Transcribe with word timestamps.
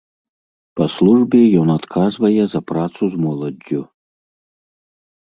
Па 0.79 0.85
службе 0.93 1.41
ён 1.63 1.67
адказвае 1.79 2.43
за 2.53 2.61
працу 2.71 3.01
з 3.13 3.21
моладдзю. 3.27 3.81